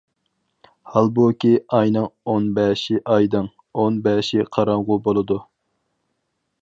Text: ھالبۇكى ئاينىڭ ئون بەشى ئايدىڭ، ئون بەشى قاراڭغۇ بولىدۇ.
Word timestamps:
ھالبۇكى 0.93 1.51
ئاينىڭ 1.79 2.07
ئون 2.31 2.47
بەشى 2.57 2.97
ئايدىڭ، 3.11 3.51
ئون 3.83 4.01
بەشى 4.09 4.47
قاراڭغۇ 4.59 4.99
بولىدۇ. 5.09 5.39